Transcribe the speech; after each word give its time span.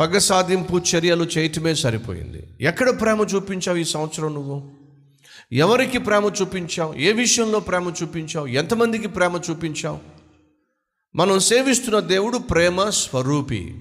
పగ 0.00 0.18
సాధింపు 0.18 0.80
చర్యలు 0.96 1.24
చేయటమే 1.24 1.74
సరిపోయింది. 1.74 2.46
ఎక్కడ 2.60 3.00
ప్రేమ 3.00 3.20
చూపించావు 3.20 3.76
ఈ 3.76 3.84
సంవత్సరం 3.84 4.34
నువ్వు? 4.34 4.70
ఎవరికి 5.52 5.98
ప్రేమ 5.98 6.32
చూపించావు? 6.42 6.94
ఏ 6.94 7.12
విషయంలో 7.12 7.60
ప్రేమ 7.60 7.92
చూపించావు? 8.02 8.46
ఎంతమందికి 8.46 9.08
ప్రేమ 9.08 9.40
చూపించావు? 9.50 9.98
మనం 11.16 11.38
సేవిస్తున్న 11.38 12.00
దేవుడు 12.00 12.38
ప్రేమ 12.38 12.88
స్వరూపి. 12.88 13.74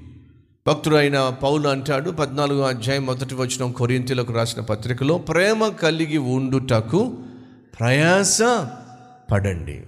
భక్తుడైన 0.68 1.30
పౌలు 1.30 1.68
అంటాడు 1.68 2.12
పద్నాలుగో 2.12 2.62
అధ్యాయం 2.62 3.06
మొదటి 3.06 3.36
వచ్చిన 3.36 3.72
కొరింతలకు 3.72 4.34
రాసిన 4.34 4.62
పత్రికలో 4.62 5.18
ప్రేమ 5.18 5.68
కలిగి 5.68 6.18
ఉండుటకు 6.18 7.18
ప్రయాస 7.80 8.42
పడండి 9.32 9.84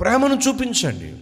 ప్రేమను 0.00 0.40
చూపించండి. 0.48 1.14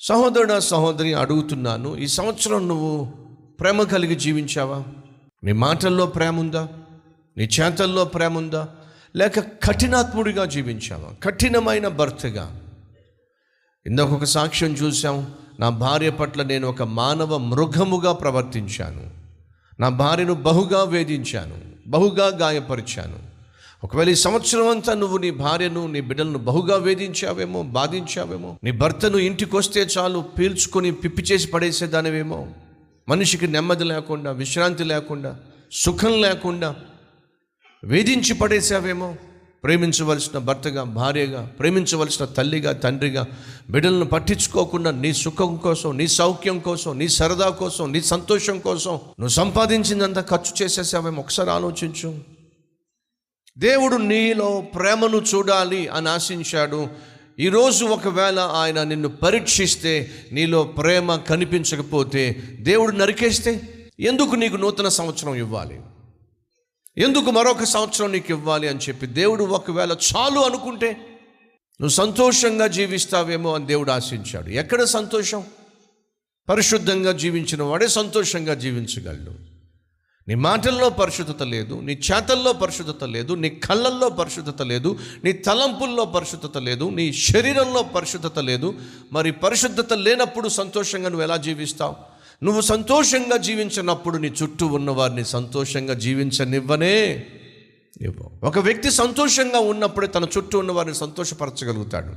సహోదరుడు 0.00 0.60
సహోదరి 0.60 1.14
అడుగుతున్నాను 1.14 1.96
ఈ 1.96 2.06
సంవత్సరం 2.06 2.68
నువ్వు 2.68 3.20
ప్రేమ 3.60 3.82
కలిగి 3.82 4.14
జీవించావా? 4.14 4.84
నీ 5.44 5.52
మాటల్లో 5.52 6.06
ప్రేమ 6.06 6.40
ఉందా? 6.40 6.68
నీ 7.36 7.44
చేతల్లో 7.44 8.04
ప్రేమ 8.04 8.38
ఉందా? 8.38 8.68
లేక 9.16 9.40
కఠినాత్ముడిగా 9.40 10.44
జీవించావా? 10.44 11.14
కఠినమైన 11.22 11.88
భర్తగా? 11.88 12.60
ఇందాక 13.86 14.10
ఒక 14.10 14.24
సాక్ష్యం 14.24 14.70
చూసాం 14.70 15.34
నా 15.60 15.68
భార్య 15.68 16.10
పట్ల 16.10 16.42
నేను 16.42 16.68
ఒక 16.68 16.82
మానవ 16.82 17.38
మృగముగా 17.38 18.12
ప్రవర్తించాను. 18.12 19.10
నా 19.80 19.88
భార్యను 19.88 20.34
బహుగా 20.34 20.82
వేధించాను 20.82 21.54
బహుగా 21.86 22.26
గాయపరిచాను. 22.26 23.18
ఒకవేళ 23.84 24.08
ఈ 24.08 24.14
సంవత్సరం 24.14 24.68
అంతా 24.68 24.94
నువ్వు 24.94 25.18
నీ 25.18 25.30
భార్యను 25.30 25.86
నీ 25.86 26.00
బిడ్డలను 26.00 26.38
బహుగా 26.38 26.76
వేధించావేమో 26.76 27.62
బాధించావేమో 27.62 28.56
నీ 28.64 28.70
భర్తను 28.70 29.16
ఇంటికి 29.16 29.56
వస్తే 29.56 29.80
చాలు 29.80 30.18
పీల్చుకొని 30.18 30.92
పిప్పి 30.92 31.22
చేసి 31.22 31.48
పడేసేదానివేమో? 31.48 32.48
మనిషికి 33.10 33.46
నెమ్మది 33.46 33.84
లేకుండా 33.84 34.30
విశ్రాంతి 34.30 34.84
లేకుండా 34.84 35.36
సుఖం 35.72 36.20
లేకుండా 36.20 36.76
వేధించి 37.84 38.34
పడేసావేమో 38.34 39.16
ప్రేమించవలసిన 39.64 40.38
భర్తగా 40.38 40.82
భార్యగా 40.82 41.46
ప్రేమించవలసిన 41.58 42.24
తల్లిగా 42.24 42.72
తండ్రిగా 42.72 43.26
బిడ్డలను 43.70 44.04
పట్టించుకోకుండా 44.04 44.90
నీ 44.90 45.12
సుఖం 45.12 45.56
కోసం 45.56 45.96
నీ 45.96 46.06
సౌఖ్యం 46.06 46.58
కోసం 46.58 46.98
నీ 46.98 47.08
సరదా 47.08 47.48
కోసం 47.48 47.92
నీ 47.92 48.00
సంతోషం 48.00 48.58
కోసం 48.58 48.90
నువ్వు 48.90 49.28
సంపాదించిందంతా 49.28 50.20
ఖర్చు 50.20 50.64
చేసేసావేమో? 50.64 51.22
ఒకసారి 51.22 51.50
ఆలోచించు. 51.50 52.18
దేవుడు 53.58 53.96
నీలో 53.96 54.64
ప్రేమను 54.74 55.16
చూడాలి 55.16 55.88
అని 55.88 56.08
ఆశించాడు. 56.08 56.88
ఈరోజు 57.40 57.84
ఒకవేళ 57.84 58.38
ఆయన 58.38 58.82
నిన్ను 58.82 59.08
పరీక్షిస్తే 59.08 60.10
నీలో 60.32 60.62
ప్రేమ 60.62 61.16
కనిపించకపోతే 61.16 62.42
దేవుడు 62.60 62.96
నరికేస్తే 62.96 63.60
ఎందుకు 64.00 64.34
నీకు 64.34 64.56
నూతన 64.56 64.88
సంవత్సరం 64.88 65.34
ఇవ్వాలి? 65.34 65.80
ఎందుకు 66.98 67.30
మరొక 67.30 67.64
సంవత్సరం 67.64 68.12
నీకు 68.12 68.30
ఇవ్వాలి 68.30 68.68
అని 68.68 68.78
చెప్పి 68.78 69.06
దేవుడు 69.06 69.44
ఒకవేళ 69.44 69.96
చాలు 70.16 70.40
అనుకుంటే 70.40 70.92
నువ్వు 71.80 71.88
సంతోషంగా 71.88 72.66
జీవిస్తావేమో 72.66 73.54
అని 73.54 73.66
దేవుడు 73.66 73.90
ఆశించాడు. 73.90 74.50
ఎక్కడ 74.50 74.84
సంతోషం? 74.84 75.44
పరిశుద్ధంగా 76.48 77.12
జీవించిన 77.12 77.62
వాడే 77.62 77.88
సంతోషంగా 77.88 78.54
జీవించగలడు. 78.54 79.49
నీ 80.30 80.36
మాటల్లో 80.36 80.90
పరిశుద్ధత 80.90 81.42
లేదు 81.42 81.80
నీ 81.80 81.92
చేతల్లో 81.92 82.52
పరిశుద్ధత 82.52 83.04
లేదు 83.04 83.34
నీ 83.34 83.50
కళ్ళల్లో 83.50 84.08
పరిశుద్ధత 84.08 84.62
లేదు 84.62 84.98
నీ 85.24 85.32
తలంపుల్లో 85.32 86.04
పరిశుద్ధత 86.04 86.58
లేదు 86.58 86.88
నీ 86.88 87.12
శరీరంలో 87.12 87.82
పరిశుద్ధత 87.82 88.38
లేదు. 88.38 88.74
మరి 89.12 89.32
పరిశుద్ధత 89.32 89.92
లేనప్పుడు 89.92 90.48
సంతోషంగా 90.48 91.08
నువ్వు 91.08 91.24
ఎలా 91.24 91.36
జీవిస్తావు? 91.36 91.96
నువ్వు 92.44 92.60
సంతోషంగా 92.60 93.36
జీవించినప్పుడు 93.36 94.18
నీ 94.18 94.28
చుట్టూ 94.42 94.66
ఉన్నవారిని 94.66 95.24
సంతోషంగా 95.24 95.94
జీవించనివ్వనే 95.94 97.26
ఇవ్వవు. 98.00 98.46
ఒక 98.46 98.58
వ్యక్తి 98.58 98.90
సంతోషంగా 98.90 99.58
ఉన్నప్పుడే 99.58 100.06
తన 100.06 100.26
చుట్టూ 100.36 100.58
ఉన్నవారిని 100.58 100.94
సంతోషపరచగలుగుతాడు. 100.94 102.14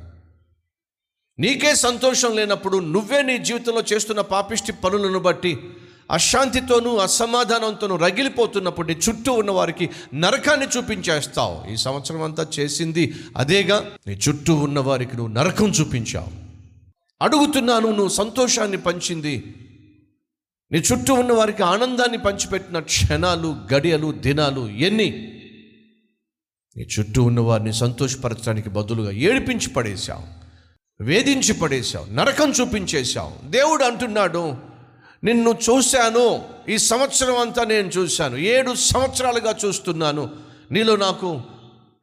నీకే 1.42 1.76
సంతోషం 1.76 2.36
లేనప్పుడు 2.36 2.78
నువ్వే 2.78 3.22
నీ 3.22 3.38
జీవితంలో 3.38 3.84
చేస్తున్న 3.94 4.22
పాపిష్టి 4.22 4.72
పనులను 4.72 5.20
బట్టి 5.20 5.70
అశాంతితోనూ 6.12 6.96
అసమాధానంతోనూ 6.96 7.96
రగిలిపోతున్నప్పుడు 7.96 8.88
నీ 8.88 8.94
చుట్టూ 9.10 9.34
ఉన్న 9.34 9.52
వారికి 9.52 9.90
నరకాన్ని 10.14 10.68
చూపించేస్తావు. 10.78 11.72
ఈ 11.72 11.76
సంవత్సరం 11.76 12.22
అంతా 12.22 12.48
చేసింది 12.60 13.14
అదేగా 13.38 13.92
నీ 14.08 14.14
చుట్టూ 14.14 14.56
ఉన్న 14.56 14.80
వారికి 14.80 15.18
నువ్వు 15.18 15.34
నరకం 15.34 15.70
చూపించావు. 15.70 16.28
అడుగుతున్నాను 17.22 17.88
నువ్వు 17.88 18.08
సంతోషాన్ని 18.08 18.78
పంచింది. 18.78 19.56
నీ 20.72 20.80
చుట్టూ 20.80 21.14
ఉన్న 21.14 21.34
వారికి 21.34 21.64
ఆనందాన్ని 21.64 22.18
పంచిపెట్టిన 22.18 22.80
క్షణాలు 22.80 23.56
గడియలు 23.74 24.12
దినాలు 24.12 24.70
ఎన్ని? 24.70 25.10
నీ 26.78 26.88
చుట్టూ 27.00 27.24
ఉన్న 27.24 27.40
వారిని 27.40 27.74
సంతోషపరచడానికి 27.74 28.70
బదులుగా 28.70 29.12
ఏడిపించి 29.12 29.70
పడేశావు 29.70 30.44
వేధించి 31.04 31.54
పడేశావు 31.54 32.14
నరకం 32.14 32.52
చూపించేశావు. 32.52 33.50
దేవుడు 33.50 33.84
అంటున్నాడు 33.84 34.73
నిన్ను 35.24 35.58
చూశాను. 35.70 36.44
ఈ 36.70 36.78
సంవత్సరం 36.78 37.38
అంతా 37.38 37.64
నేను 37.64 37.88
చూశాను. 37.88 38.38
ఏడు 38.38 38.76
సంవత్సరాలుగా 38.76 39.56
చూస్తున్నాను. 39.66 40.30
నీలో 40.72 40.96
నాకు 40.96 41.42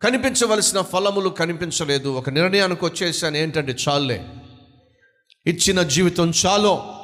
కనిపించవలసిన 0.03 0.81
ఫలములు 0.81 1.29
కనిపించలేదు. 1.29 2.09
ఒక 2.09 2.31
నిర్ణయానికి 2.31 2.85
వచ్చేసాను. 2.85 3.37
ఏంటంటే 3.37 3.77
చాలే. 3.89 4.27
ఇచ్చిన 5.47 5.83
జీవితం 5.83 6.33
చాలో. 6.47 6.95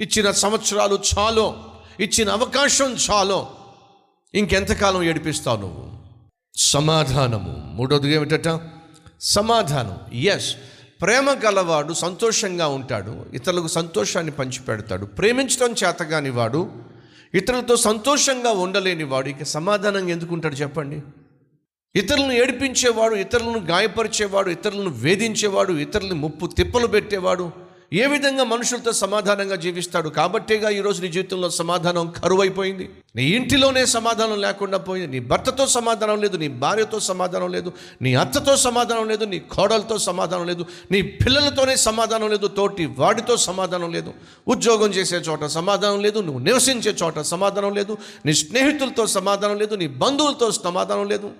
ఇచ్చిన 0.00 0.30
సంవత్సరాలు 0.30 0.98
చాలో. 1.18 1.64
ఇచ్చిన 2.00 2.28
అవకాశం 2.28 2.96
చాలో. 3.10 3.48
ఇంకెంతకాలం 4.34 5.02
ఏడిపిస్తావు 5.02 5.60
నువ్వు? 5.60 5.90
సమాధానము. 6.56 7.70
మూడోది 7.72 8.14
ఏమిటట? 8.14 8.60
సమాధానం. 9.20 10.16
ఎస్ 10.16 10.56
ప్రేమ 11.02 11.30
గలవాడు 11.30 11.92
సంతోషంగా 11.92 12.66
ఉంటాడు 12.66 13.26
ఇతరులకు 13.34 13.66
సంతోషాన్ని 13.66 14.32
పంచిపెడతాడు. 14.32 15.06
ప్రేమించడం 15.06 15.74
చేతగాని 15.84 16.30
వాడు 16.30 16.70
ఇతరులతో 17.34 17.76
సంతోషంగా 17.76 18.50
ఉండలేని 18.50 19.04
వాడు 19.04 19.28
ఇక 19.28 19.42
సమాధానం 19.42 20.08
ఎందుకు 20.08 20.34
ఉంటాడు 20.34 20.54
చెప్పండి? 20.54 21.02
ఇతరులను 21.96 22.32
ఏడిపించేవాడు 22.32 23.14
ఇతరులను 23.14 23.58
గాయపరిచేవాడు 23.58 24.50
ఇతరులను 24.50 24.90
వేధించేవాడు 24.90 25.72
ఇతరులను 25.72 26.14
ముప్పు 26.14 26.46
తిప్పలు 26.46 26.86
పెట్టేవాడు. 26.86 27.50
ఏ 27.92 28.06
విధంగా 28.06 28.44
మనుషులతో 28.44 28.92
సమాధానంగా 28.92 29.56
జీవిస్తాడు? 29.56 30.08
కాబట్టేగా 30.08 30.70
ఈరోజు 30.70 31.02
నీ 31.02 31.08
జీవితంలో 31.08 31.50
సమాధానం 31.50 32.10
కరువైపోయింది. 32.10 32.90
నీ 33.16 33.24
ఇంటిలోనే 33.24 33.86
సమాధానం 33.86 34.40
లేకుండా 34.40 34.78
పోయింది. 34.78 35.20
నీ 35.20 35.26
భర్తతో 35.26 35.66
సమాధానం 35.66 36.20
లేదు 36.20 36.36
నీ 36.36 36.48
భార్యతో 36.48 37.00
సమాధానం 37.00 37.52
లేదు 37.52 37.72
నీ 38.02 38.14
అత్తతో 38.14 38.56
సమాధానం 38.56 39.08
లేదు 39.08 39.24
నీ 39.24 39.38
కోడలతో 39.38 39.98
సమాధానం 39.98 40.46
లేదు 40.46 40.66
నీ 40.90 41.02
పిల్లలతోనే 41.02 41.76
సమాధానం 41.76 42.28
లేదు 42.28 42.46
తోటి 42.46 42.86
వాడితో 42.86 43.36
సమాధానం 43.36 43.92
లేదు. 43.92 44.14
ఉద్యోగం 44.48 44.90
చేసే 44.90 45.16
చోట 45.16 45.44
సమాధానం 45.44 46.00
లేదు 46.00 46.18
నువ్వు 46.20 46.38
నివసించే 46.38 46.96
చోట 47.02 47.18
సమాధానం 47.18 47.74
లేదు 47.74 47.96
నీ 48.26 48.34
స్నేహితులతో 48.34 49.06
సమాధానం 49.06 49.58
లేదు 49.58 49.74
నీ 49.74 49.86
బంధువులతో 49.86 50.50
సమాధానం 50.50 51.08
లేదు. 51.08 51.30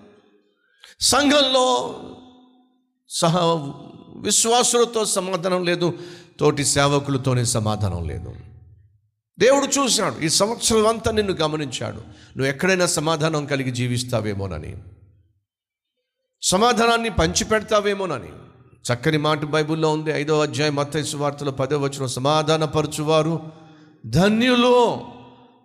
సంఘంలో 1.00 1.94
సహ 3.08 3.38
విశ్వాసులతో 4.16 5.04
సమాధానం 5.04 5.64
లేదు. 5.64 5.92
తోటి 6.40 6.64
సేవకులతోనే 6.64 7.44
సమాధానం 7.44 8.08
లేదు. 8.08 8.34
దేవుడు 9.38 9.66
చూశాడు 9.66 10.20
ఈ 10.20 10.28
సంవత్సరం 10.28 10.86
అంతా 10.86 11.12
నిన్ను 11.12 11.32
గమనించాడు. 11.32 11.96
నువ్వు 11.96 12.46
ఎక్కడైనా 12.46 12.86
సమాధానం 12.86 13.46
కలిగి 13.46 13.70
జీవిస్తావేమోనని. 13.70 14.76
సమాధానాన్ని 16.42 17.10
పంచిపెడతావేమోనని. 17.10 18.28
చక్కని 18.92 19.18
మాట 19.18 19.44
బైబిల్లో 19.44 19.92
ఉంది 19.92 20.10
ఐదో 20.10 20.42
అధ్యాయం 20.42 20.74
మత్తయి 20.74 21.16
వార్తలో 21.16 21.52
పదో 21.52 21.78
వచ్చిన 21.78 22.06
సమాధానపరచువారు 22.06 23.40
ధన్యులో 24.06 24.86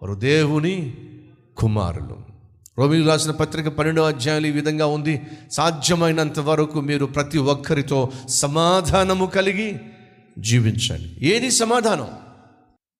వారు 0.02 0.14
దేవుని 0.14 0.96
కుమారులు. 1.58 2.18
రోమిలు 2.78 3.08
రాసిన 3.08 3.32
పత్రిక 3.32 3.68
పన్నెండో 3.68 4.04
అధ్యాయులు 4.04 4.48
ఈ 4.48 4.52
విధంగా 4.52 4.86
ఉంది 4.86 5.22
సాధ్యమైనంత 5.52 6.40
వరకు 6.40 6.82
మీరు 6.82 7.06
ప్రతి 7.06 7.38
ఒక్కరితో 7.38 8.12
సమాధానము 8.30 9.26
కలిగి 9.26 9.80
జీవించాలి. 10.38 11.18
ఏది 11.22 11.52
సమాధానం? 11.52 12.08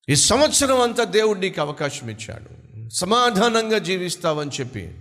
ఈ 0.10 0.16
సంవత్సరం 0.16 0.82
అంతా 0.82 1.04
దేవుడు 1.04 1.40
నీకు 1.40 1.62
అవకాశం 1.62 2.10
ఇచ్చాడు. 2.10 2.58
సమాధానంగా 2.94 3.78
జీవిస్తావని 3.78 4.50
చెప్పి. 4.62 4.92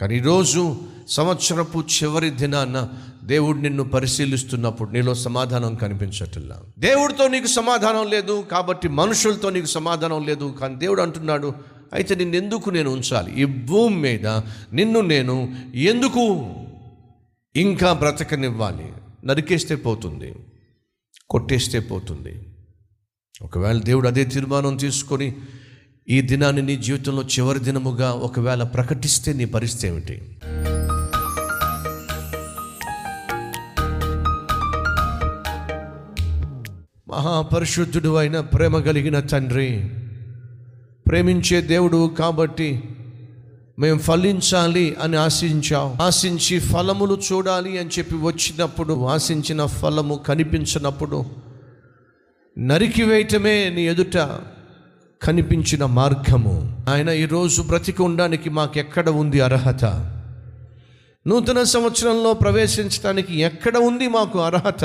కానీ 0.00 0.16
ఈరోజు 0.16 0.76
సంవత్సరపు 1.08 1.78
చివరి 1.78 2.30
దినాన 2.30 2.88
దేవుడు 3.24 3.58
నిన్ను 3.58 3.84
పరిశీలిస్తున్నప్పుడు 3.84 4.90
నీలో 4.90 5.14
సమాధానం 5.14 5.74
కనిపించట్లా. 5.74 6.62
దేవుడితో 6.78 7.28
నీకు 7.28 7.46
సమాధానం 7.46 8.10
లేదు 8.10 8.44
కాబట్టి 8.50 8.88
మనుషులతో 8.88 9.50
నీకు 9.50 9.66
సమాధానం 9.66 10.26
లేదు. 10.26 10.54
కానీ 10.60 10.74
దేవుడు 10.74 11.02
అంటున్నాడు 11.02 11.54
అయితే 11.92 12.14
నిన్ను 12.14 12.36
ఎందుకు 12.36 12.70
నేను 12.70 12.90
ఉంచాలి? 12.90 13.42
ఈ 13.42 13.44
భూమి 13.44 13.96
మీద 13.96 14.26
నిన్ను 14.72 15.00
నేను 15.00 15.56
ఎందుకు 15.74 16.46
ఇంకా 17.56 17.92
బ్రతకనివ్వాలి? 17.92 18.92
నరికేస్తే 19.24 19.74
పోతుంది. 19.74 20.34
కొట్టేస్తే 21.30 21.80
పోతుంది. 21.80 22.48
ఒకవేళ 23.42 23.78
దేవుడు 23.78 24.08
అదే 24.08 24.24
తీర్మానం 24.24 24.76
తీసుకొని 24.76 25.36
ఈ 26.08 26.20
దినాన్ని 26.20 26.62
నీ 26.62 26.76
జీవితంలో 26.76 27.22
చివరి 27.22 27.58
దినముగా 27.58 28.12
ఒకవేళ 28.12 28.62
ప్రకటిస్తే 28.62 29.32
నీ 29.32 29.44
పరిస్థితి 29.44 29.86
ఏమిటి? 29.86 30.22
మహాపరిశుద్ధుడు 37.08 38.16
అయిన 38.16 38.40
ప్రేమ 38.40 38.78
కలిగిన 38.78 39.20
తండ్రి 39.20 39.90
ప్రేమించే 41.06 41.60
దేవుడు 41.60 42.14
కాబట్టి 42.18 42.82
మేము 43.78 43.98
ఫలించాలి 43.98 44.96
అని 45.02 45.16
ఆశించాం 45.16 46.00
ఆశించి 46.02 46.58
ఫలములు 46.58 47.20
చూడాలి 47.32 47.78
అని 47.78 47.88
చెప్పి 47.98 48.14
వచ్చినప్పుడు 48.14 49.06
ఆశించిన 49.06 49.66
ఫలము 49.66 50.14
కనిపించినప్పుడు 50.14 51.24
నరికివేయటమే 52.58 53.68
నీ 53.68 53.86
ఎదుట 53.86 54.16
కనిపించిన 55.22 55.84
మార్గము. 55.84 56.84
ఆయన 56.88 57.08
ఈరోజు 57.08 57.62
బ్రతికి 57.62 58.02
ఉండడానికి 58.02 58.50
మాకెక్కడ 58.50 59.08
ఉంది 59.08 59.40
అర్హత? 59.40 59.84
నూతన 61.26 61.62
సంవత్సరంలో 61.62 62.32
ప్రవేశించడానికి 62.32 63.40
ఎక్కడ 63.40 63.76
ఉంది 63.76 64.08
మాకు 64.08 64.38
అర్హత? 64.38 64.84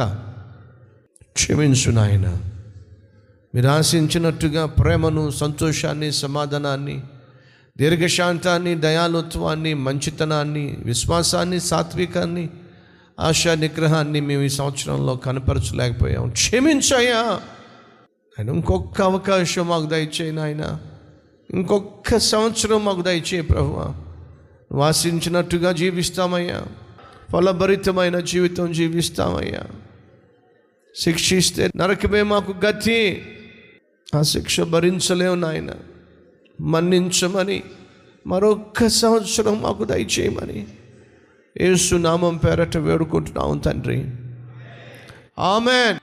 క్షమించు 1.33 1.91
నాయన. 1.91 2.37
మీరు 3.55 3.67
ఆశించినట్టుగా 3.67 4.65
ప్రేమను 4.65 5.29
సంతోషాన్ని 5.29 6.11
సమాధానాన్ని 6.11 7.03
దీర్ఘశాంతాన్ని 7.77 8.75
దయాలుత్వాన్ని 8.75 9.73
మంచితనాన్ని 9.73 10.77
విశ్వాసాన్ని 10.79 11.59
సాత్వికాన్ని 11.59 12.49
ఆశా 13.19 13.55
నిగ్రహాన్ని 13.55 14.19
మేము 14.19 14.41
ఈ 14.41 14.49
సంవత్సరంలో 14.49 15.15
కనపరచలేకపోయాం. 15.15 16.29
క్షమించాయా 16.29 17.41
ఆయన 18.39 18.49
ఇంకొక 18.49 19.01
అవకాశం 19.01 19.67
మాకు 19.67 19.85
దయచేయి 19.85 20.31
నాయన. 20.31 20.77
ఇంకొక 21.53 22.17
సంవత్సరం 22.17 22.85
మాకు 22.85 23.01
దయచేయి 23.01 23.41
ప్రభు 23.41 23.93
వాసించినట్టుగా 24.71 25.71
జీవిస్తామయ్యా. 25.71 26.65
ఫలభరితమైన 27.31 28.19
జీవితం 28.19 28.71
జీవిస్తామయ్యా. 28.71 29.63
శిక్షిస్తే 30.95 31.71
నరకమే 31.75 32.21
మాకు 32.21 32.65
గతి. 32.65 33.25
ఆ 34.15 34.21
శిక్ష 34.21 34.61
భరించలేవు 34.61 35.35
నాయన. 35.35 35.69
మన్నించమని 36.61 37.63
మరొక్క 38.27 38.87
సంవత్సరం 38.87 39.61
మాకు 39.61 39.83
దయచేయమని 39.83 40.67
ఏసునామం 41.61 42.37
పేరట 42.37 42.77
వేడుకుంటున్నాం 42.77 43.57
తండ్రి. 43.57 44.09
ఆమెన్. 45.39 45.97